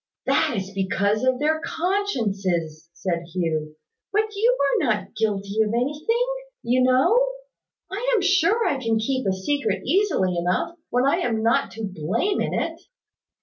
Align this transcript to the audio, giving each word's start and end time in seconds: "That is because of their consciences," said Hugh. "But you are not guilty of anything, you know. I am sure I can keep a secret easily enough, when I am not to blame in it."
"That 0.25 0.57
is 0.57 0.73
because 0.73 1.23
of 1.23 1.37
their 1.37 1.61
consciences," 1.63 2.89
said 2.91 3.21
Hugh. 3.35 3.75
"But 4.11 4.33
you 4.35 4.57
are 4.59 4.85
not 4.87 5.13
guilty 5.15 5.61
of 5.61 5.71
anything, 5.75 6.25
you 6.63 6.81
know. 6.81 7.19
I 7.91 8.11
am 8.15 8.21
sure 8.23 8.65
I 8.65 8.79
can 8.81 8.97
keep 8.97 9.27
a 9.27 9.31
secret 9.31 9.83
easily 9.85 10.37
enough, 10.39 10.75
when 10.89 11.05
I 11.05 11.17
am 11.17 11.43
not 11.43 11.69
to 11.73 11.83
blame 11.85 12.41
in 12.41 12.51
it." 12.55 12.81